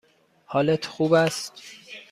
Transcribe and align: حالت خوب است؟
حالت 0.45 0.85
خوب 0.85 1.13
است؟ 1.13 1.53